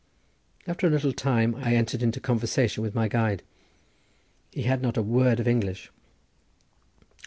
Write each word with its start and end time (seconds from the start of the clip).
After 0.65 0.87
a 0.87 0.89
little 0.89 1.13
time 1.13 1.53
I 1.53 1.75
entered 1.75 2.01
into 2.01 2.19
conversation 2.19 2.81
with 2.81 2.95
my 2.95 3.07
guide. 3.07 3.43
He 4.51 4.63
had 4.63 4.81
not 4.81 4.97
a 4.97 5.03
word 5.03 5.39
of 5.39 5.47
English. 5.47 5.91